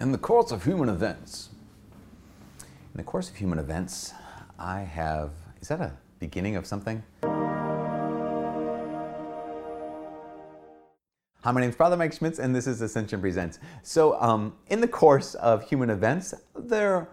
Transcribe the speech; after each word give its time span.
In 0.00 0.12
the 0.12 0.18
course 0.18 0.50
of 0.50 0.64
human 0.64 0.88
events, 0.88 1.50
in 2.62 2.96
the 2.96 3.02
course 3.02 3.28
of 3.28 3.36
human 3.36 3.58
events, 3.58 4.14
I 4.58 4.80
have, 4.80 5.32
is 5.60 5.68
that 5.68 5.82
a 5.82 5.92
beginning 6.18 6.56
of 6.56 6.64
something? 6.64 7.02
Hi, 11.42 11.52
my 11.52 11.60
name 11.60 11.68
is 11.68 11.76
Father 11.76 11.98
Mike 11.98 12.14
Schmitz, 12.14 12.38
and 12.38 12.56
this 12.56 12.66
is 12.66 12.80
Ascension 12.80 13.20
Presents. 13.20 13.58
So, 13.82 14.18
um, 14.22 14.54
in 14.68 14.80
the 14.80 14.88
course 14.88 15.34
of 15.34 15.68
human 15.68 15.90
events, 15.90 16.32
there 16.58 17.06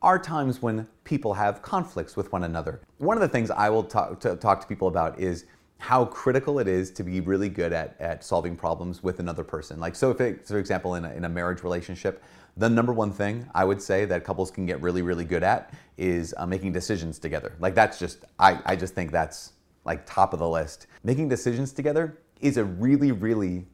are 0.00 0.16
times 0.16 0.62
when 0.62 0.86
people 1.02 1.34
have 1.34 1.62
conflicts 1.62 2.16
with 2.16 2.30
one 2.30 2.44
another. 2.44 2.80
One 2.98 3.16
of 3.16 3.22
the 3.22 3.28
things 3.28 3.50
I 3.50 3.70
will 3.70 3.82
talk 3.82 4.20
to, 4.20 4.36
talk 4.36 4.60
to 4.60 4.68
people 4.68 4.86
about 4.86 5.18
is 5.18 5.46
how 5.80 6.04
critical 6.04 6.58
it 6.58 6.68
is 6.68 6.90
to 6.90 7.02
be 7.02 7.20
really 7.20 7.48
good 7.48 7.72
at, 7.72 7.96
at 8.00 8.22
solving 8.22 8.54
problems 8.54 9.02
with 9.02 9.18
another 9.18 9.42
person. 9.42 9.80
Like, 9.80 9.96
so 9.96 10.10
if, 10.10 10.20
it, 10.20 10.46
for 10.46 10.58
example, 10.58 10.94
in 10.96 11.06
a, 11.06 11.10
in 11.12 11.24
a 11.24 11.28
marriage 11.28 11.62
relationship, 11.62 12.22
the 12.58 12.68
number 12.68 12.92
one 12.92 13.10
thing 13.12 13.48
I 13.54 13.64
would 13.64 13.80
say 13.80 14.04
that 14.04 14.22
couples 14.22 14.50
can 14.50 14.66
get 14.66 14.82
really, 14.82 15.00
really 15.00 15.24
good 15.24 15.42
at 15.42 15.72
is 15.96 16.34
uh, 16.36 16.44
making 16.46 16.72
decisions 16.72 17.18
together. 17.18 17.56
Like, 17.60 17.74
that's 17.74 17.98
just, 17.98 18.26
I, 18.38 18.60
I 18.66 18.76
just 18.76 18.94
think 18.94 19.10
that's 19.10 19.52
like 19.86 20.04
top 20.04 20.34
of 20.34 20.38
the 20.38 20.48
list. 20.48 20.86
Making 21.02 21.30
decisions 21.30 21.72
together 21.72 22.18
is 22.42 22.58
a 22.58 22.64
really, 22.64 23.12
really 23.12 23.66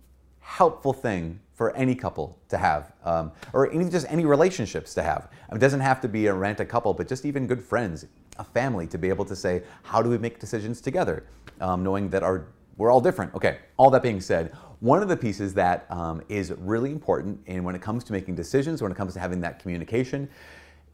helpful 0.46 0.92
thing 0.92 1.40
for 1.54 1.74
any 1.74 1.94
couple 1.94 2.38
to 2.48 2.58
have, 2.58 2.92
um, 3.04 3.32
or 3.52 3.72
even 3.72 3.90
just 3.90 4.06
any 4.10 4.24
relationships 4.24 4.94
to 4.94 5.02
have. 5.02 5.30
It 5.52 5.58
doesn't 5.58 5.80
have 5.80 6.00
to 6.02 6.08
be 6.08 6.26
a 6.26 6.34
romantic 6.34 6.68
couple, 6.68 6.94
but 6.94 7.08
just 7.08 7.24
even 7.24 7.46
good 7.46 7.62
friends, 7.62 8.06
a 8.38 8.44
family, 8.44 8.86
to 8.88 8.98
be 8.98 9.08
able 9.08 9.24
to 9.24 9.36
say, 9.36 9.62
how 9.82 10.02
do 10.02 10.10
we 10.10 10.18
make 10.18 10.38
decisions 10.38 10.80
together? 10.80 11.24
um, 11.60 11.82
knowing 11.82 12.08
that 12.10 12.22
our 12.22 12.48
we're 12.76 12.90
all 12.90 13.00
different. 13.00 13.34
Okay, 13.34 13.58
all 13.78 13.90
that 13.90 14.02
being 14.02 14.20
said, 14.20 14.52
one 14.80 15.02
of 15.02 15.08
the 15.08 15.16
pieces 15.16 15.54
that 15.54 15.86
um, 15.90 16.22
is 16.28 16.52
really 16.58 16.90
important 16.90 17.40
and 17.46 17.64
when 17.64 17.74
it 17.74 17.80
comes 17.80 18.04
to 18.04 18.12
making 18.12 18.34
decisions, 18.34 18.82
when 18.82 18.92
it 18.92 18.96
comes 18.96 19.14
to 19.14 19.20
having 19.20 19.40
that 19.40 19.60
communication, 19.60 20.28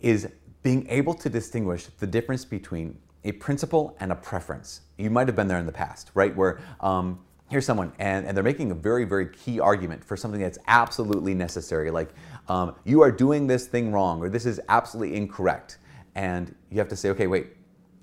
is 0.01 0.29
being 0.63 0.87
able 0.89 1.13
to 1.15 1.29
distinguish 1.29 1.87
the 1.99 2.07
difference 2.07 2.45
between 2.45 2.97
a 3.25 3.33
principle 3.33 3.97
and 3.99 4.13
a 4.13 4.15
preference. 4.15 4.83
You 4.97 5.11
might 5.11 5.27
have 5.27 5.35
been 5.35 5.49
there 5.49 5.59
in 5.59 5.67
the 5.67 5.73
past, 5.73 6.13
right? 6.15 6.35
Where 6.37 6.61
um, 6.81 7.19
here's 7.53 7.67
someone 7.67 7.93
and, 7.99 8.27
and 8.27 8.35
they're 8.35 8.43
making 8.43 8.71
a 8.71 8.75
very, 8.75 9.05
very 9.05 9.29
key 9.29 9.61
argument 9.61 10.03
for 10.03 10.17
something 10.17 10.41
that's 10.41 10.59
absolutely 10.69 11.35
necessary, 11.35 11.91
like 11.91 12.09
um, 12.49 12.75
you 12.85 13.03
are 13.03 13.13
doing 13.13 13.47
this 13.47 13.67
thing 13.67 13.93
wrong 13.93 14.21
or 14.23 14.31
this 14.31 14.47
is 14.47 14.59
absolutely 14.71 15.15
incorrect. 15.15 15.77
And 16.15 16.55
you 16.71 16.79
have 16.79 16.89
to 16.89 16.97
say, 16.97 17.11
okay, 17.11 17.27
wait, 17.27 17.49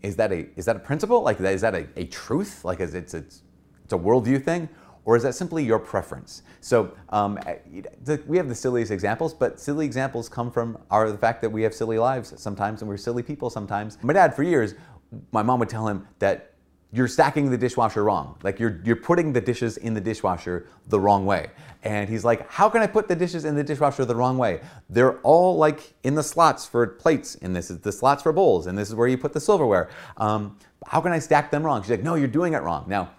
is 0.04 0.16
that 0.18 0.32
a 0.32 0.48
is 0.56 0.66
that 0.66 0.76
a 0.76 0.80
principle? 0.80 1.24
Like 1.24 1.42
is 1.42 1.62
that 1.62 1.74
a, 1.74 1.88
a 1.98 2.06
truth? 2.06 2.64
Like 2.64 2.80
is 2.80 2.94
it's 2.94 3.16
it's 3.16 3.42
it's 3.84 3.92
a 3.92 3.98
worldview 3.98 4.44
thing, 4.46 4.70
or 5.04 5.18
is 5.18 5.24
that 5.24 5.34
simply 5.34 5.64
your 5.64 5.80
preference? 5.80 6.44
So 6.62 6.94
um, 7.10 7.40
eh, 7.46 8.18
we 8.28 8.38
have 8.38 8.48
the 8.48 8.56
silliest 8.56 8.92
examples, 8.92 9.34
but 9.34 9.60
silly 9.60 9.86
examples 9.86 10.30
come 10.30 10.52
from 10.52 10.78
our 10.92 11.12
the 11.12 11.18
fact 11.18 11.42
that 11.42 11.50
we 11.50 11.64
have 11.64 11.74
silly 11.74 11.98
lives 11.98 12.34
sometimes, 12.40 12.82
and 12.82 12.90
we're 12.90 12.98
silly 12.98 13.24
people 13.24 13.50
sometimes. 13.50 13.98
My 14.04 14.14
dad, 14.14 14.36
for 14.36 14.44
years, 14.44 14.76
my 15.32 15.42
mom 15.42 15.60
would 15.60 15.70
tell 15.70 15.88
him 15.88 16.08
that 16.20 16.54
you're 16.92 17.08
stacking 17.08 17.52
the 17.52 17.58
dishwasher 17.58 18.04
wrong. 18.04 18.38
Like 18.42 18.60
you're 18.60 18.82
you're 18.84 18.96
putting 18.96 19.32
the 19.34 19.42
dishes 19.42 19.78
in 19.78 19.94
the 19.94 20.02
dishwasher 20.02 20.68
the 20.88 21.00
wrong 21.00 21.26
way. 21.26 21.52
And 21.84 22.10
he's 22.10 22.26
like, 22.26 22.50
"How 22.50 22.68
can 22.70 22.82
I 22.82 22.88
put 22.88 23.08
the 23.08 23.16
dishes 23.16 23.46
in 23.46 23.56
the 23.56 23.64
dishwasher 23.64 24.06
the 24.06 24.16
wrong 24.16 24.38
way? 24.38 24.62
They're 24.90 25.20
all 25.20 25.56
like 25.58 25.94
in 26.04 26.16
the 26.16 26.24
slots 26.24 26.66
for 26.66 26.86
plates, 26.88 27.36
and 27.36 27.56
this 27.56 27.70
is 27.70 27.80
the 27.80 27.92
slots 27.92 28.24
for 28.24 28.34
bowls, 28.34 28.68
and 28.68 28.78
this 28.78 28.90
is 28.90 28.96
where 28.96 29.08
you 29.08 29.18
put 29.18 29.34
the 29.34 29.40
silverware. 29.40 29.90
Um, 30.18 30.58
how 30.88 31.00
can 31.00 31.12
I 31.12 31.20
stack 31.20 31.52
them 31.52 31.64
wrong?" 31.64 31.82
She's 31.84 31.92
like, 31.92 32.04
"No, 32.04 32.16
you're 32.16 32.28
doing 32.28 32.54
it 32.54 32.64
wrong." 32.64 32.86
Now, 32.88 33.12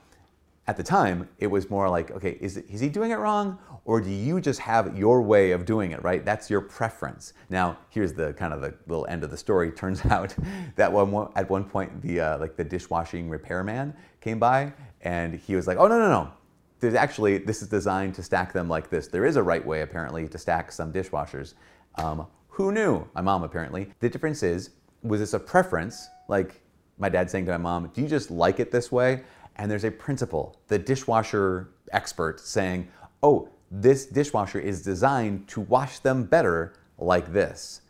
at 0.71 0.77
the 0.77 0.85
time, 0.85 1.29
it 1.41 1.49
was 1.49 1.69
more 1.69 1.91
like, 1.91 2.13
okay, 2.13 2.39
is, 2.41 2.57
is 2.57 2.79
he 2.79 2.89
doing 2.89 3.11
it 3.11 3.17
wrong? 3.17 3.59
Or 3.85 4.01
do 4.01 4.09
you 4.09 4.41
just 4.41 4.61
have 4.61 4.97
your 4.97 5.21
way 5.21 5.51
of 5.51 5.65
doing 5.65 5.91
it, 5.91 6.01
right? 6.05 6.25
That's 6.25 6.49
your 6.49 6.61
preference. 6.61 7.33
Now, 7.49 7.77
here's 7.89 8.13
the 8.13 8.35
kind 8.35 8.55
of 8.55 8.61
the 8.61 8.73
little 8.87 9.05
end 9.09 9.25
of 9.25 9.33
the 9.33 9.37
story. 9.37 9.73
Turns 9.83 10.07
out 10.07 10.33
that 10.77 10.93
one, 10.93 11.29
at 11.35 11.51
one 11.51 11.65
point, 11.65 12.01
the, 12.03 12.21
uh, 12.21 12.39
like 12.39 12.55
the 12.55 12.63
dishwashing 12.63 13.29
repairman 13.29 13.93
came 14.21 14.39
by 14.39 14.73
and 15.01 15.35
he 15.35 15.57
was 15.57 15.67
like, 15.67 15.77
oh, 15.77 15.89
no, 15.89 15.98
no, 15.98 16.09
no. 16.09 16.30
There's 16.79 16.95
actually, 16.95 17.39
this 17.39 17.63
is 17.63 17.69
designed 17.69 18.14
to 18.14 18.23
stack 18.23 18.53
them 18.53 18.69
like 18.69 18.91
this. 18.91 19.09
There 19.09 19.27
is 19.27 19.35
a 19.35 19.42
right 19.42 19.67
way, 19.67 19.80
apparently, 19.80 20.29
to 20.29 20.39
stack 20.39 20.70
some 20.70 20.92
dishwashers. 20.92 21.55
Um, 21.97 22.29
who 22.47 22.70
knew? 22.70 23.05
My 23.17 23.23
mom, 23.23 23.42
apparently. 23.42 23.92
The 23.98 24.09
difference 24.09 24.45
is, 24.45 24.70
was 25.03 25.19
this 25.19 25.35
a 25.35 25.41
preference? 25.41 26.09
Like 26.29 26.63
my 27.01 27.09
dad 27.09 27.30
saying 27.30 27.47
to 27.47 27.53
my 27.53 27.59
mom, 27.59 27.91
do 27.92 28.03
you 28.03 28.07
just 28.07 28.30
like 28.30 28.61
it 28.61 28.70
this 28.70 28.92
way? 28.92 29.25
And 29.61 29.71
there's 29.71 29.85
a 29.85 29.91
principle, 29.91 30.59
the 30.69 30.79
dishwasher 30.79 31.69
expert 31.93 32.41
saying, 32.41 32.89
oh, 33.23 33.47
this 33.71 34.07
dishwasher 34.07 34.59
is 34.59 34.81
designed 34.81 35.47
to 35.48 35.61
wash 35.61 35.98
them 35.98 36.25
better 36.25 36.73
like 36.97 37.31
this. 37.35 37.83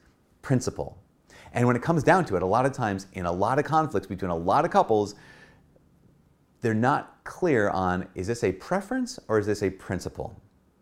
Principle. 0.43 0.99
And 1.53 1.69
when 1.69 1.77
it 1.77 1.83
comes 1.83 2.03
down 2.03 2.25
to 2.25 2.35
it, 2.35 2.43
a 2.43 2.47
lot 2.47 2.67
of 2.67 2.73
times 2.73 3.07
in 3.13 3.25
a 3.25 3.31
lot 3.31 3.61
of 3.61 3.65
conflicts 3.65 4.09
between 4.09 4.33
a 4.33 4.37
lot 4.37 4.65
of 4.65 4.73
couples, 4.73 5.15
they're 6.61 6.75
not 6.75 7.23
clear 7.23 7.71
on 7.71 8.09
is 8.17 8.27
this 8.27 8.43
a 8.43 8.51
preference 8.51 9.21
or 9.29 9.39
is 9.39 9.47
this 9.47 9.63
a 9.63 9.71
principle? 9.71 10.35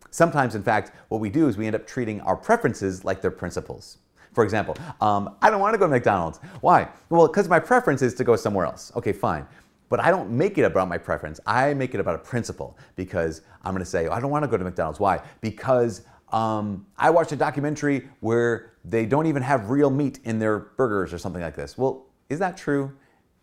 Sometimes, 0.09 0.55
in 0.55 0.63
fact, 0.63 0.91
what 1.09 1.21
we 1.21 1.29
do 1.29 1.47
is 1.47 1.55
we 1.55 1.67
end 1.67 1.75
up 1.75 1.85
treating 1.85 2.19
our 2.21 2.35
preferences 2.35 3.05
like 3.05 3.21
they're 3.21 3.29
principles. 3.29 3.99
For 4.33 4.43
example, 4.43 4.75
um, 5.01 5.35
I 5.43 5.51
don't 5.51 5.61
want 5.61 5.75
to 5.75 5.77
go 5.77 5.85
to 5.85 5.91
McDonald's. 5.91 6.39
Why? 6.61 6.89
Well, 7.09 7.27
because 7.27 7.47
my 7.47 7.59
preference 7.59 8.01
is 8.01 8.15
to 8.15 8.23
go 8.23 8.35
somewhere 8.35 8.65
else. 8.65 8.91
Okay, 8.95 9.13
fine. 9.13 9.45
But 9.89 9.99
I 9.99 10.11
don't 10.11 10.29
make 10.29 10.57
it 10.57 10.63
about 10.63 10.87
my 10.87 10.97
preference. 10.97 11.39
I 11.45 11.73
make 11.73 11.93
it 11.95 11.99
about 11.99 12.15
a 12.15 12.19
principle 12.19 12.77
because 12.95 13.41
I'm 13.63 13.73
going 13.73 13.83
to 13.83 13.89
say, 13.89 14.07
oh, 14.07 14.13
I 14.13 14.19
don't 14.19 14.29
want 14.29 14.43
to 14.43 14.47
go 14.47 14.57
to 14.57 14.63
McDonald's. 14.63 14.99
Why? 14.99 15.21
Because 15.41 16.03
um, 16.31 16.85
I 16.97 17.09
watched 17.09 17.31
a 17.31 17.35
documentary 17.35 18.07
where 18.19 18.73
they 18.85 19.05
don't 19.05 19.25
even 19.25 19.41
have 19.41 19.69
real 19.69 19.89
meat 19.89 20.19
in 20.23 20.37
their 20.39 20.59
burgers 20.59 21.11
or 21.11 21.17
something 21.17 21.41
like 21.41 21.55
this. 21.55 21.77
Well, 21.77 22.05
is 22.29 22.39
that 22.39 22.55
true? 22.55 22.95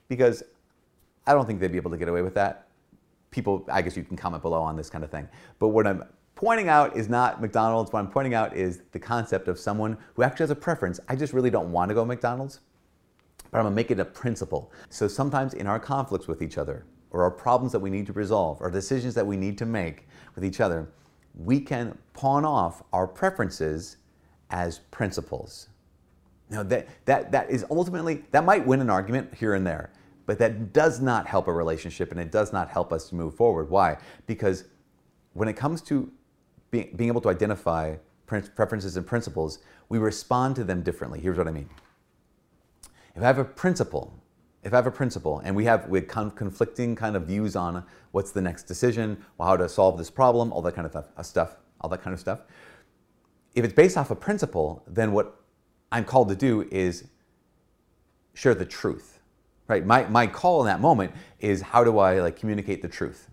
Because 0.09 0.45
I 1.27 1.33
don't 1.33 1.47
think 1.47 1.59
they'd 1.59 1.73
be 1.73 1.79
able 1.79 1.91
to 1.91 1.97
get 1.97 2.09
away 2.09 2.23
with 2.23 2.35
that. 2.35 2.69
People, 3.33 3.67
I 3.71 3.83
guess 3.83 3.97
you 3.97 4.05
can 4.05 4.17
comment 4.17 4.43
below 4.43 4.63
on 4.63 4.77
this 4.77 4.89
kind 4.89 5.03
of 5.03 5.11
thing. 5.11 5.29
But 5.59 5.69
what 5.69 5.87
I'm 5.87 6.05
pointing 6.37 6.69
out 6.69 6.97
is 6.97 7.09
not 7.09 7.41
McDonald's. 7.41 7.93
What 7.93 7.99
I'm 7.99 8.11
pointing 8.11 8.35
out 8.35 8.57
is 8.57 8.83
the 8.93 9.01
concept 9.01 9.49
of 9.49 9.59
someone 9.59 9.99
who 10.15 10.23
actually 10.23 10.45
has 10.45 10.51
a 10.51 10.57
preference. 10.57 11.01
I 11.09 11.17
just 11.17 11.33
really 11.33 11.51
don't 11.51 11.73
want 11.73 11.89
to 11.89 11.95
go 11.95 12.03
to 12.03 12.07
McDonald's 12.07 12.61
but 13.57 13.61
I'm 13.61 13.65
gonna 13.65 13.75
make 13.75 13.91
it 13.91 13.99
a 13.99 14.05
principle. 14.05 14.71
So 14.91 15.09
sometimes 15.09 15.55
in 15.55 15.67
our 15.67 15.81
conflicts 15.81 16.29
with 16.29 16.43
each 16.43 16.59
other, 16.59 16.85
or 17.11 17.23
our 17.23 17.31
problems 17.31 17.73
that 17.73 17.79
we 17.79 17.89
need 17.89 18.05
to 18.05 18.13
resolve, 18.13 18.61
or 18.61 18.71
decisions 18.71 19.15
that 19.15 19.27
we 19.27 19.39
need 19.39 19.57
to 19.57 19.65
make 19.65 20.07
with 20.35 20.45
each 20.45 20.61
other, 20.61 20.91
we 21.35 21.59
can 21.61 21.97
pawn 22.13 22.45
off 22.45 22.83
our 22.93 23.07
preferences 23.07 23.97
as 24.51 24.81
principles. 24.91 25.71
Now 26.51 26.65
that, 26.65 26.87
that, 27.07 27.33
that 27.33 27.49
is 27.49 27.65
ultimately, 27.71 28.25
that 28.31 28.45
might 28.45 28.67
win 28.67 28.83
an 28.83 28.91
argument 28.91 29.35
here 29.35 29.55
and 29.55 29.67
there, 29.67 29.91
but 30.27 30.39
that 30.39 30.75
does 30.75 31.01
not 31.01 31.27
help 31.27 31.49
a 31.49 31.53
relationship 31.55 32.11
and 32.11 32.21
it 32.21 32.31
does 32.31 32.53
not 32.53 32.69
help 32.69 32.93
us 32.93 33.09
to 33.09 33.15
move 33.15 33.35
forward. 33.37 33.71
Why? 33.71 33.97
Because 34.27 34.65
when 35.33 35.49
it 35.49 35.57
comes 35.57 35.81
to 35.83 36.13
being, 36.71 36.95
being 36.95 37.09
able 37.09 37.23
to 37.23 37.31
identify 37.31 37.97
preferences 38.27 38.99
and 38.99 39.07
principles, 39.07 39.61
we 39.89 39.97
respond 39.97 40.57
to 40.57 40.65
them 40.65 40.83
differently. 40.83 41.21
Here's 41.21 41.39
what 41.39 41.49
I 41.49 41.53
mean. 41.53 41.71
If 43.17 43.23
I 43.23 43.27
have 43.27 43.39
a 43.39 43.45
principle, 43.45 44.13
if 44.63 44.75
I 44.75 44.77
have 44.77 44.87
a 44.87 44.91
principle 44.91 45.39
and 45.39 45.57
we 45.57 45.65
have 45.65 45.89
with 45.89 46.07
conflicting 46.07 46.95
kind 46.95 47.17
of 47.17 47.23
views 47.23 47.57
on 47.57 47.83
what's 48.11 48.31
the 48.31 48.43
next 48.43 48.65
decision, 48.65 49.25
how 49.41 49.57
to 49.57 49.71
solve 49.71 49.97
this 49.97 50.11
problem, 50.11 50.53
all 50.53 50.61
that 50.63 50.75
kind 50.75 50.85
of 50.85 50.93
stuff, 50.93 51.07
uh, 51.17 51.23
stuff, 51.23 51.57
all 51.81 51.89
that 51.89 52.03
kind 52.03 52.13
of 52.13 52.21
stuff. 52.21 52.41
If 53.55 53.65
it's 53.65 53.73
based 53.73 53.97
off 53.97 54.11
a 54.11 54.15
principle, 54.15 54.83
then 54.87 55.13
what 55.13 55.41
I'm 55.91 56.05
called 56.05 56.29
to 56.29 56.37
do 56.37 56.69
is 56.71 57.05
share 58.35 58.55
the 58.55 58.67
truth, 58.67 59.19
right? 59.67 59.87
My, 59.87 60.05
my 60.09 60.27
call 60.27 60.61
in 60.61 60.67
that 60.67 60.81
moment 60.81 61.13
is 61.41 61.63
how 61.63 61.85
do 61.85 61.99
I 61.99 62.21
like 62.21 62.37
communicate 62.37 62.83
the 62.83 62.89
truth? 62.89 63.31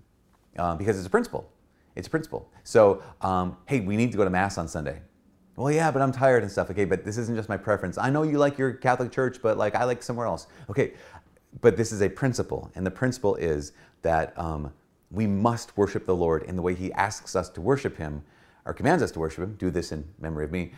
Uh, 0.58 0.76
because 0.76 0.98
it's 0.98 1.08
a 1.08 1.10
principle. 1.10 1.52
It's 1.98 2.08
a 2.08 2.10
principle. 2.10 2.50
So, 2.64 3.04
um, 3.20 3.58
hey, 3.66 3.82
we 3.82 3.98
need 3.98 4.14
to 4.14 4.18
go 4.18 4.24
to 4.24 4.30
mass 4.30 4.58
on 4.58 4.70
Sunday. 4.70 5.02
Well, 5.56 5.72
yeah, 5.72 5.92
but 5.92 6.02
I'm 6.02 6.12
tired 6.12 6.42
and 6.42 6.52
stuff. 6.52 6.72
Okay, 6.72 6.86
but 6.86 7.06
this 7.06 7.18
isn't 7.18 7.36
just 7.36 7.50
my 7.50 7.58
preference. 7.58 7.98
I 7.98 8.10
know 8.10 8.24
you 8.24 8.38
like 8.38 8.58
your 8.58 8.74
Catholic 8.74 9.12
church, 9.12 9.40
but 9.42 9.58
like 9.58 9.76
I 9.76 9.84
like 9.84 10.02
somewhere 10.02 10.26
else. 10.26 10.48
Okay, 10.70 10.94
but 11.62 11.78
this 11.78 11.92
is 11.92 12.02
a 12.02 12.10
principle, 12.10 12.72
and 12.76 12.86
the 12.86 12.92
principle 12.92 13.36
is 13.36 13.74
that 14.02 14.38
um, 14.38 14.74
we 15.12 15.28
must 15.28 15.78
worship 15.78 16.06
the 16.06 16.16
Lord 16.16 16.44
in 16.44 16.56
the 16.56 16.62
way 16.62 16.74
He 16.74 16.92
asks 16.94 17.36
us 17.36 17.50
to 17.52 17.62
worship 17.62 17.98
Him, 17.98 18.24
or 18.66 18.74
commands 18.74 19.04
us 19.04 19.12
to 19.12 19.20
worship 19.20 19.44
Him. 19.44 19.56
Do 19.56 19.70
this 19.70 19.92
in 19.92 20.04
memory 20.20 20.46
of 20.46 20.52
me. 20.52 20.74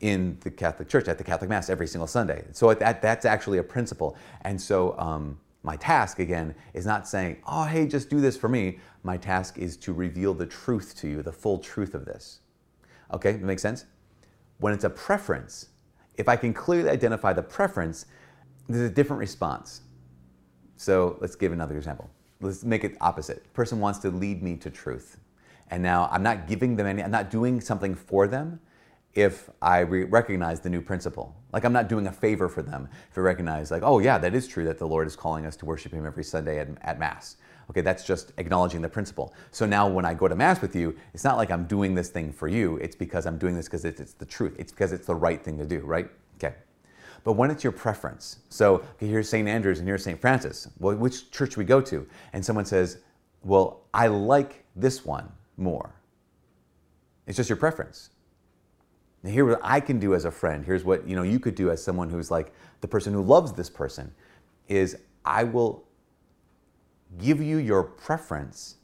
In 0.00 0.36
the 0.40 0.50
Catholic 0.50 0.88
Church, 0.88 1.06
at 1.06 1.16
the 1.16 1.22
Catholic 1.22 1.48
Mass 1.48 1.70
every 1.70 1.86
single 1.86 2.08
Sunday. 2.08 2.44
So 2.50 2.74
that, 2.74 3.00
that's 3.00 3.24
actually 3.24 3.58
a 3.58 3.62
principle. 3.62 4.16
And 4.40 4.60
so 4.60 4.98
um, 4.98 5.38
my 5.62 5.76
task, 5.76 6.18
again, 6.18 6.56
is 6.74 6.84
not 6.84 7.06
saying, 7.06 7.36
oh, 7.46 7.66
hey, 7.66 7.86
just 7.86 8.10
do 8.10 8.20
this 8.20 8.36
for 8.36 8.48
me. 8.48 8.80
My 9.04 9.16
task 9.16 9.58
is 9.58 9.76
to 9.76 9.92
reveal 9.92 10.34
the 10.34 10.46
truth 10.46 10.96
to 10.96 11.08
you, 11.08 11.22
the 11.22 11.30
full 11.30 11.58
truth 11.58 11.94
of 11.94 12.04
this. 12.04 12.40
Okay, 13.12 13.32
that 13.32 13.42
makes 13.42 13.62
sense? 13.62 13.86
When 14.58 14.72
it's 14.74 14.84
a 14.84 14.90
preference, 14.90 15.68
if 16.16 16.28
I 16.28 16.36
can 16.36 16.54
clearly 16.54 16.90
identify 16.90 17.32
the 17.32 17.42
preference, 17.42 18.06
there's 18.68 18.90
a 18.90 18.94
different 18.94 19.20
response. 19.20 19.82
So 20.76 21.18
let's 21.20 21.36
give 21.36 21.52
another 21.52 21.76
example. 21.76 22.10
Let's 22.40 22.64
make 22.64 22.84
it 22.84 22.96
opposite. 23.00 23.52
Person 23.54 23.80
wants 23.80 24.00
to 24.00 24.10
lead 24.10 24.42
me 24.42 24.56
to 24.56 24.70
truth. 24.70 25.18
And 25.70 25.82
now 25.82 26.08
I'm 26.12 26.22
not 26.22 26.48
giving 26.48 26.76
them 26.76 26.86
any, 26.86 27.02
I'm 27.02 27.10
not 27.10 27.30
doing 27.30 27.60
something 27.60 27.94
for 27.94 28.28
them. 28.28 28.60
if 29.14 29.50
I 29.60 29.80
re- 29.80 30.04
recognize 30.04 30.60
the 30.60 30.70
new 30.70 30.80
principle. 30.80 31.36
Like 31.52 31.64
I'm 31.64 31.72
not 31.72 31.88
doing 31.88 32.06
a 32.06 32.12
favor 32.12 32.48
for 32.48 32.62
them 32.62 32.88
if 33.10 33.18
I 33.18 33.20
recognize, 33.20 33.70
like, 33.70 33.82
oh 33.82 33.98
yeah, 33.98 34.18
that 34.18 34.34
is 34.34 34.48
true 34.48 34.64
that 34.64 34.78
the 34.78 34.86
Lord 34.88 35.06
is 35.06 35.16
calling 35.16 35.46
us 35.46 35.56
to 35.56 35.66
worship 35.66 35.92
Him 35.92 36.06
every 36.06 36.24
Sunday 36.24 36.58
at, 36.60 36.68
at 36.82 36.98
Mass. 36.98 37.36
Okay, 37.72 37.80
that's 37.80 38.04
just 38.04 38.32
acknowledging 38.36 38.82
the 38.82 38.88
principle. 38.88 39.32
So 39.50 39.64
now 39.64 39.88
when 39.88 40.04
I 40.04 40.12
go 40.12 40.28
to 40.28 40.36
Mass 40.36 40.60
with 40.60 40.76
you, 40.76 40.94
it's 41.14 41.24
not 41.24 41.38
like 41.38 41.50
I'm 41.50 41.64
doing 41.64 41.94
this 41.94 42.10
thing 42.10 42.30
for 42.30 42.46
you. 42.46 42.76
It's 42.76 42.94
because 42.94 43.24
I'm 43.24 43.38
doing 43.38 43.54
this 43.54 43.64
because 43.64 43.86
it's, 43.86 43.98
it's 43.98 44.12
the 44.12 44.26
truth. 44.26 44.54
It's 44.58 44.70
because 44.70 44.92
it's 44.92 45.06
the 45.06 45.14
right 45.14 45.42
thing 45.42 45.56
to 45.56 45.64
do, 45.64 45.80
right? 45.80 46.10
Okay. 46.36 46.54
But 47.24 47.32
when 47.32 47.50
it's 47.50 47.64
your 47.64 47.72
preference, 47.72 48.40
so 48.50 48.74
okay, 48.74 49.06
here's 49.06 49.26
St. 49.26 49.48
Andrews 49.48 49.78
and 49.78 49.88
here's 49.88 50.04
St. 50.04 50.20
Francis, 50.20 50.68
well, 50.80 50.94
which 50.96 51.30
church 51.30 51.56
we 51.56 51.64
go 51.64 51.80
to? 51.80 52.06
And 52.34 52.44
someone 52.44 52.66
says, 52.66 52.98
well, 53.42 53.84
I 53.94 54.08
like 54.08 54.64
this 54.76 55.06
one 55.06 55.32
more. 55.56 55.94
It's 57.26 57.38
just 57.38 57.48
your 57.48 57.56
preference. 57.56 58.10
Now, 59.22 59.30
here's 59.30 59.48
what 59.48 59.60
I 59.62 59.80
can 59.80 59.98
do 59.98 60.14
as 60.14 60.26
a 60.26 60.30
friend. 60.30 60.62
Here's 60.62 60.84
what 60.84 61.08
you 61.08 61.16
know 61.16 61.22
you 61.22 61.40
could 61.40 61.54
do 61.54 61.70
as 61.70 61.82
someone 61.82 62.10
who's 62.10 62.30
like 62.30 62.52
the 62.82 62.88
person 62.88 63.14
who 63.14 63.22
loves 63.22 63.52
this 63.52 63.70
person, 63.70 64.12
is 64.68 64.98
I 65.24 65.44
will 65.44 65.84
give 67.18 67.40
you 67.40 67.58
your 67.58 67.82
preference 67.82 68.76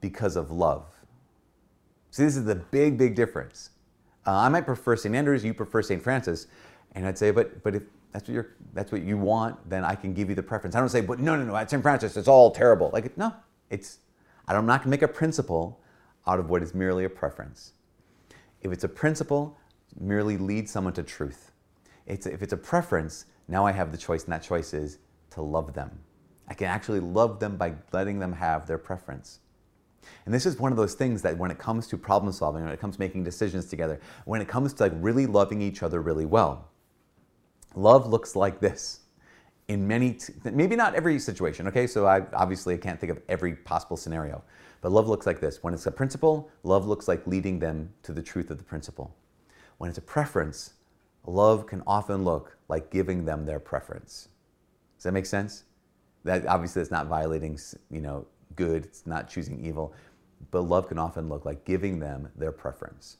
because 0.00 0.36
of 0.36 0.50
love. 0.50 0.86
See, 2.10 2.24
this 2.24 2.36
is 2.36 2.44
the 2.44 2.54
big, 2.54 2.98
big 2.98 3.14
difference. 3.14 3.70
Uh, 4.26 4.36
I 4.36 4.48
might 4.48 4.66
prefer 4.66 4.96
St. 4.96 5.14
Andrews, 5.14 5.44
you 5.44 5.52
prefer 5.54 5.82
St. 5.82 6.02
Francis, 6.02 6.46
and 6.92 7.06
I'd 7.06 7.18
say, 7.18 7.30
but 7.30 7.62
but 7.62 7.74
if 7.74 7.82
that's 8.12 8.28
what 8.28 8.34
you're 8.34 8.50
that's 8.72 8.92
what 8.92 9.02
you 9.02 9.18
want, 9.18 9.68
then 9.68 9.84
I 9.84 9.94
can 9.94 10.14
give 10.14 10.28
you 10.28 10.34
the 10.34 10.42
preference. 10.42 10.76
I 10.76 10.80
don't 10.80 10.88
say, 10.88 11.00
but 11.00 11.18
no, 11.18 11.36
no, 11.36 11.44
no, 11.44 11.56
at 11.56 11.70
St. 11.70 11.82
Francis, 11.82 12.16
it's 12.16 12.28
all 12.28 12.50
terrible. 12.50 12.90
Like 12.92 13.16
no, 13.18 13.34
it's 13.70 13.98
I'm 14.46 14.66
not 14.66 14.80
gonna 14.80 14.90
make 14.90 15.02
a 15.02 15.08
principle 15.08 15.80
out 16.26 16.38
of 16.38 16.48
what 16.48 16.62
is 16.62 16.74
merely 16.74 17.04
a 17.04 17.10
preference. 17.10 17.72
If 18.62 18.72
it's 18.72 18.84
a 18.84 18.88
principle, 18.88 19.58
merely 19.98 20.36
lead 20.36 20.68
someone 20.68 20.94
to 20.94 21.02
truth. 21.02 21.52
It's, 22.06 22.26
if 22.26 22.42
it's 22.42 22.52
a 22.52 22.58
preference, 22.58 23.26
now 23.48 23.66
I 23.66 23.72
have 23.72 23.92
the 23.92 23.98
choice, 23.98 24.24
and 24.24 24.32
that 24.32 24.42
choice 24.42 24.74
is 24.74 24.98
to 25.30 25.42
love 25.42 25.74
them. 25.74 25.90
I 26.48 26.54
can 26.54 26.66
actually 26.66 27.00
love 27.00 27.40
them 27.40 27.56
by 27.56 27.74
letting 27.92 28.18
them 28.18 28.32
have 28.32 28.66
their 28.66 28.78
preference. 28.78 29.40
And 30.26 30.34
this 30.34 30.46
is 30.46 30.58
one 30.58 30.72
of 30.72 30.76
those 30.76 30.94
things 30.94 31.22
that 31.22 31.36
when 31.38 31.50
it 31.50 31.58
comes 31.58 31.86
to 31.88 31.98
problem 31.98 32.32
solving, 32.32 32.64
when 32.64 32.72
it 32.72 32.80
comes 32.80 32.96
to 32.96 33.00
making 33.00 33.24
decisions 33.24 33.66
together, 33.66 34.00
when 34.24 34.40
it 34.40 34.48
comes 34.48 34.72
to 34.74 34.82
like 34.82 34.92
really 34.96 35.26
loving 35.26 35.62
each 35.62 35.82
other 35.82 36.02
really 36.02 36.26
well, 36.26 36.68
love 37.74 38.06
looks 38.06 38.36
like 38.36 38.60
this 38.60 39.00
in 39.68 39.86
many, 39.86 40.12
t- 40.14 40.32
maybe 40.44 40.76
not 40.76 40.94
every 40.94 41.18
situation, 41.18 41.66
okay? 41.66 41.86
So 41.86 42.06
I 42.06 42.22
obviously 42.34 42.74
I 42.74 42.76
can't 42.76 43.00
think 43.00 43.10
of 43.12 43.20
every 43.28 43.56
possible 43.56 43.96
scenario, 43.96 44.42
but 44.82 44.92
love 44.92 45.08
looks 45.08 45.26
like 45.26 45.40
this. 45.40 45.62
When 45.62 45.72
it's 45.72 45.86
a 45.86 45.90
principle, 45.90 46.50
love 46.62 46.86
looks 46.86 47.08
like 47.08 47.26
leading 47.26 47.58
them 47.58 47.90
to 48.02 48.12
the 48.12 48.22
truth 48.22 48.50
of 48.50 48.58
the 48.58 48.64
principle. 48.64 49.14
When 49.78 49.88
it's 49.88 49.98
a 49.98 50.02
preference, 50.02 50.74
love 51.26 51.66
can 51.66 51.82
often 51.86 52.24
look 52.24 52.58
like 52.68 52.90
giving 52.90 53.24
them 53.24 53.46
their 53.46 53.58
preference. 53.58 54.28
Does 54.96 55.04
that 55.04 55.12
make 55.12 55.26
sense? 55.26 55.64
That 56.24 56.46
obviously 56.46 56.82
it's 56.82 56.90
not 56.90 57.06
violating, 57.06 57.58
you 57.90 58.00
know, 58.00 58.26
good, 58.56 58.84
it's 58.84 59.06
not 59.06 59.28
choosing 59.28 59.64
evil, 59.64 59.92
but 60.50 60.62
love 60.62 60.88
can 60.88 60.98
often 60.98 61.28
look 61.28 61.44
like 61.44 61.64
giving 61.64 62.00
them 62.00 62.28
their 62.36 62.52
preference. 62.52 63.18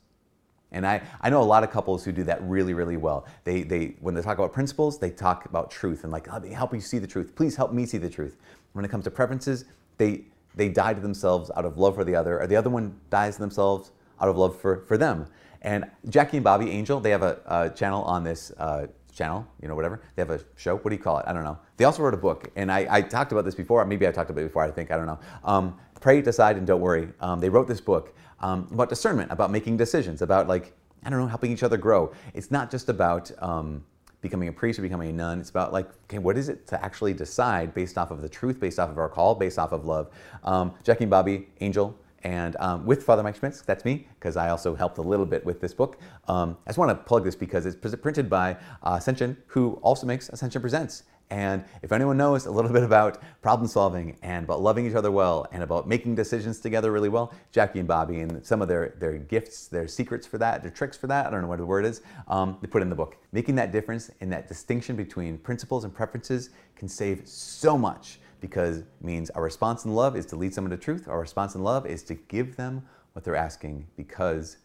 And 0.72 0.84
I, 0.86 1.02
I 1.20 1.30
know 1.30 1.40
a 1.40 1.44
lot 1.44 1.62
of 1.62 1.70
couples 1.70 2.04
who 2.04 2.10
do 2.10 2.24
that 2.24 2.42
really, 2.42 2.74
really 2.74 2.96
well. 2.96 3.26
They, 3.44 3.62
they, 3.62 3.94
when 4.00 4.14
they 4.14 4.22
talk 4.22 4.38
about 4.38 4.52
principles, 4.52 4.98
they 4.98 5.10
talk 5.10 5.44
about 5.44 5.70
truth 5.70 6.02
and 6.02 6.12
like, 6.12 6.26
help 6.26 6.74
you 6.74 6.80
see 6.80 6.98
the 6.98 7.06
truth. 7.06 7.36
Please 7.36 7.54
help 7.54 7.72
me 7.72 7.86
see 7.86 7.98
the 7.98 8.10
truth. 8.10 8.36
When 8.72 8.84
it 8.84 8.90
comes 8.90 9.04
to 9.04 9.10
preferences, 9.10 9.66
they, 9.98 10.24
they 10.56 10.68
die 10.68 10.94
to 10.94 11.00
themselves 11.00 11.50
out 11.56 11.64
of 11.64 11.78
love 11.78 11.94
for 11.94 12.02
the 12.02 12.16
other, 12.16 12.40
or 12.40 12.48
the 12.48 12.56
other 12.56 12.70
one 12.70 12.98
dies 13.08 13.36
to 13.36 13.40
themselves 13.40 13.92
out 14.20 14.28
of 14.28 14.36
love 14.36 14.60
for, 14.60 14.80
for 14.80 14.98
them. 14.98 15.26
And 15.62 15.88
Jackie 16.08 16.38
and 16.38 16.44
Bobby 16.44 16.70
Angel, 16.70 16.98
they 16.98 17.10
have 17.10 17.22
a, 17.22 17.38
a 17.46 17.70
channel 17.70 18.02
on 18.02 18.24
this 18.24 18.50
uh, 18.58 18.88
channel, 19.14 19.46
you 19.62 19.68
know, 19.68 19.74
whatever. 19.74 20.02
They 20.16 20.22
have 20.22 20.30
a 20.30 20.40
show. 20.56 20.76
What 20.76 20.90
do 20.90 20.96
you 20.96 21.02
call 21.02 21.18
it? 21.18 21.24
I 21.26 21.32
don't 21.32 21.44
know. 21.44 21.58
They 21.76 21.84
also 21.84 22.02
wrote 22.02 22.14
a 22.14 22.18
book, 22.18 22.50
and 22.56 22.70
I, 22.70 22.86
I 22.90 23.00
talked 23.00 23.32
about 23.32 23.44
this 23.44 23.54
before. 23.54 23.84
Maybe 23.84 24.06
I 24.06 24.12
talked 24.12 24.30
about 24.30 24.42
it 24.42 24.48
before. 24.48 24.62
I 24.62 24.70
think 24.70 24.90
I 24.90 24.96
don't 24.96 25.06
know. 25.06 25.18
Um, 25.44 25.78
Pray, 26.00 26.20
decide, 26.20 26.58
and 26.58 26.66
don't 26.66 26.82
worry. 26.82 27.08
Um, 27.20 27.40
they 27.40 27.48
wrote 27.48 27.66
this 27.66 27.80
book 27.80 28.14
um, 28.40 28.68
about 28.70 28.90
discernment, 28.90 29.32
about 29.32 29.50
making 29.50 29.78
decisions, 29.78 30.20
about 30.20 30.48
like 30.48 30.74
I 31.02 31.10
don't 31.10 31.18
know, 31.18 31.26
helping 31.26 31.50
each 31.50 31.62
other 31.62 31.78
grow. 31.78 32.12
It's 32.34 32.50
not 32.50 32.70
just 32.70 32.90
about 32.90 33.30
um, 33.42 33.84
becoming 34.20 34.48
a 34.48 34.52
priest 34.52 34.78
or 34.78 34.82
becoming 34.82 35.10
a 35.10 35.12
nun. 35.12 35.40
It's 35.40 35.50
about 35.50 35.72
like, 35.72 35.88
okay, 36.04 36.18
what 36.18 36.36
is 36.36 36.48
it 36.48 36.66
to 36.68 36.84
actually 36.84 37.14
decide 37.14 37.74
based 37.74 37.96
off 37.96 38.10
of 38.10 38.20
the 38.20 38.28
truth, 38.28 38.60
based 38.60 38.78
off 38.78 38.90
of 38.90 38.98
our 38.98 39.08
call, 39.08 39.34
based 39.34 39.58
off 39.58 39.72
of 39.72 39.84
love. 39.84 40.10
Um, 40.42 40.74
Jackie 40.82 41.04
and 41.04 41.10
Bobby 41.10 41.48
Angel 41.60 41.98
and 42.24 42.56
um, 42.58 42.86
with 42.86 43.04
Father 43.04 43.22
Mike 43.22 43.36
Schmitz, 43.36 43.60
that's 43.60 43.84
me, 43.84 44.08
because 44.18 44.36
I 44.36 44.48
also 44.48 44.74
helped 44.74 44.96
a 44.98 45.02
little 45.02 45.26
bit 45.26 45.44
with 45.44 45.60
this 45.60 45.74
book. 45.74 45.98
Um, 46.26 46.56
I 46.66 46.70
just 46.70 46.78
want 46.78 46.90
to 46.90 46.96
plug 46.96 47.22
this 47.22 47.36
because 47.36 47.66
it's 47.66 47.76
printed 47.96 48.30
by 48.30 48.56
uh, 48.82 48.96
Ascension, 48.98 49.36
who 49.46 49.78
also 49.82 50.06
makes 50.06 50.30
Ascension 50.30 50.62
Presents. 50.62 51.04
And 51.30 51.64
if 51.82 51.90
anyone 51.92 52.16
knows 52.16 52.46
a 52.46 52.50
little 52.50 52.70
bit 52.70 52.82
about 52.82 53.22
problem 53.42 53.66
solving 53.66 54.16
and 54.22 54.44
about 54.44 54.62
loving 54.62 54.86
each 54.86 54.94
other 54.94 55.10
well 55.10 55.46
and 55.52 55.62
about 55.62 55.88
making 55.88 56.14
decisions 56.14 56.60
together 56.60 56.92
really 56.92 57.08
well, 57.08 57.32
Jackie 57.50 57.78
and 57.78 57.88
Bobby 57.88 58.20
and 58.20 58.44
some 58.44 58.62
of 58.62 58.68
their, 58.68 58.94
their 58.98 59.18
gifts, 59.18 59.66
their 59.68 59.88
secrets 59.88 60.26
for 60.26 60.38
that, 60.38 60.62
their 60.62 60.70
tricks 60.70 60.96
for 60.96 61.06
that, 61.08 61.26
I 61.26 61.30
don't 61.30 61.42
know 61.42 61.48
what 61.48 61.58
the 61.58 61.66
word 61.66 61.84
is, 61.84 62.02
um, 62.28 62.58
they 62.60 62.68
put 62.68 62.82
in 62.82 62.90
the 62.90 62.96
book. 62.96 63.16
Making 63.32 63.54
that 63.56 63.72
difference 63.72 64.10
and 64.20 64.32
that 64.32 64.48
distinction 64.48 64.96
between 64.96 65.38
principles 65.38 65.84
and 65.84 65.94
preferences 65.94 66.50
can 66.76 66.88
save 66.88 67.26
so 67.26 67.76
much 67.76 68.20
because 68.40 68.78
it 68.78 68.86
means 69.00 69.30
our 69.30 69.42
response 69.42 69.84
in 69.84 69.94
love 69.94 70.16
is 70.16 70.26
to 70.26 70.36
lead 70.36 70.54
someone 70.54 70.70
to 70.70 70.76
truth. 70.76 71.08
Our 71.08 71.20
response 71.20 71.54
in 71.54 71.62
love 71.62 71.86
is 71.86 72.02
to 72.04 72.14
give 72.14 72.56
them 72.56 72.82
what 73.12 73.24
they're 73.24 73.36
asking 73.36 73.86
because 73.96 74.58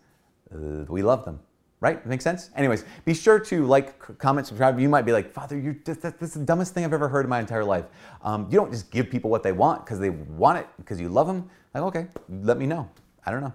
uh, 0.54 0.86
we 0.88 1.02
love 1.02 1.26
them. 1.26 1.40
Right? 1.82 2.06
Makes 2.06 2.26
sense? 2.26 2.50
Anyways, 2.58 2.84
be 3.06 3.14
sure 3.14 3.40
to 3.40 3.66
like, 3.66 3.98
comment, 4.18 4.46
subscribe. 4.48 4.78
You 4.80 4.90
might 4.90 5.06
be 5.06 5.14
like, 5.14 5.32
Father, 5.32 5.58
you 5.58 5.80
this, 5.86 5.98
this 5.98 6.14
is 6.22 6.34
the 6.34 6.44
dumbest 6.44 6.74
thing 6.74 6.84
I've 6.84 6.92
ever 6.92 7.08
heard 7.08 7.26
in 7.26 7.30
my 7.30 7.40
entire 7.40 7.64
life. 7.64 7.86
Um, 8.22 8.48
you 8.52 8.58
don't 8.58 8.70
just 8.70 8.92
give 8.92 9.10
people 9.10 9.30
what 9.30 9.44
they 9.44 9.54
want 9.54 9.86
because 9.86 9.98
they 9.98 10.10
want 10.10 10.58
it 10.58 10.68
because 10.78 11.00
you 11.00 11.08
love 11.08 11.28
them. 11.28 11.50
Like, 11.74 11.84
okay, 11.84 12.08
let 12.30 12.58
me 12.58 12.66
know. 12.66 12.90
I 13.26 13.32
don't 13.32 13.42
know. 13.42 13.54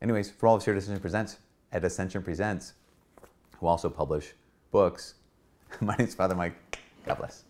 Anyways, 0.00 0.30
for 0.30 0.46
all 0.46 0.56
of 0.56 0.62
Shared 0.62 0.78
Ascension 0.78 1.00
Presents, 1.00 1.38
at 1.72 1.84
Ascension 1.84 2.22
Presents, 2.22 2.74
who 3.58 3.66
also 3.66 3.90
publish 3.90 4.32
books, 4.70 5.14
my 5.80 5.94
name 5.96 6.06
is 6.06 6.14
Father 6.14 6.34
Mike. 6.34 6.54
God 7.04 7.18
bless. 7.18 7.44